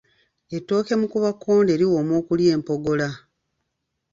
Ettooke 0.57 0.93
Mukubyakkonde 1.01 1.73
liwooma 1.79 2.13
okulya 2.21 2.49
empogola. 2.57 3.09